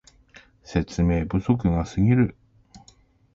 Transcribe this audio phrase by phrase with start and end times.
[0.63, 2.35] 説明不足がすぎる